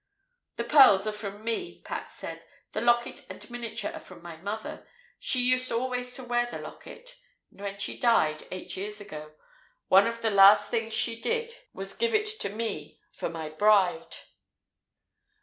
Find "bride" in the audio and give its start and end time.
13.49-14.17